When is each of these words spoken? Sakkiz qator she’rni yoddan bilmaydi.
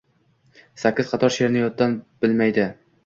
Sakkiz 0.83 1.11
qator 1.11 1.35
she’rni 1.35 1.61
yoddan 1.63 1.95
bilmaydi. 2.25 2.67